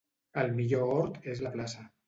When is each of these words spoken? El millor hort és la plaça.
El 0.43 0.49
millor 0.61 0.95
hort 0.95 1.31
és 1.35 1.45
la 1.49 1.55
plaça. 1.59 1.89